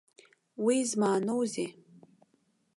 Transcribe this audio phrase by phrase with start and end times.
[0.63, 1.69] Уи змааноузеи?